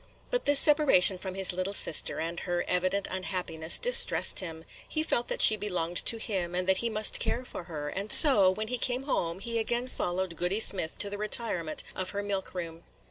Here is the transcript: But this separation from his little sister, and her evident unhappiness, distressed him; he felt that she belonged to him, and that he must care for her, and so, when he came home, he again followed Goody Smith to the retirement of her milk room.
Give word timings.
But 0.31 0.45
this 0.45 0.57
separation 0.57 1.19
from 1.19 1.35
his 1.35 1.53
little 1.53 1.75
sister, 1.75 2.19
and 2.19 2.39
her 2.39 2.65
evident 2.67 3.07
unhappiness, 3.11 3.77
distressed 3.77 4.39
him; 4.39 4.65
he 4.89 5.03
felt 5.03 5.27
that 5.27 5.43
she 5.43 5.55
belonged 5.55 5.97
to 6.07 6.17
him, 6.17 6.55
and 6.55 6.67
that 6.67 6.77
he 6.77 6.89
must 6.89 7.19
care 7.19 7.45
for 7.45 7.65
her, 7.65 7.87
and 7.87 8.11
so, 8.11 8.49
when 8.49 8.69
he 8.69 8.79
came 8.79 9.03
home, 9.03 9.37
he 9.41 9.59
again 9.59 9.87
followed 9.87 10.35
Goody 10.37 10.59
Smith 10.59 10.97
to 10.97 11.11
the 11.11 11.19
retirement 11.19 11.83
of 11.95 12.09
her 12.09 12.23
milk 12.23 12.55
room. 12.55 12.81